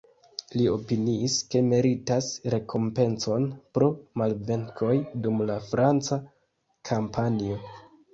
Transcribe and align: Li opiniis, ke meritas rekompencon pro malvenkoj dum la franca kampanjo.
Li 0.59 0.63
opiniis, 0.75 1.33
ke 1.55 1.59
meritas 1.65 2.29
rekompencon 2.53 3.45
pro 3.79 3.89
malvenkoj 4.21 4.95
dum 5.27 5.45
la 5.51 5.59
franca 5.67 6.19
kampanjo. 6.93 7.61